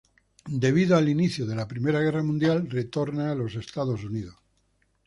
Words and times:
Debido 0.63 0.97
al 0.97 1.09
inicio 1.09 1.45
de 1.45 1.53
la 1.55 1.67
primera 1.67 1.99
guerra 2.01 2.23
mundial, 2.23 2.67
retorna 2.71 3.31
a 3.33 3.45
Estados 3.59 4.03
Unidos. 4.03 4.33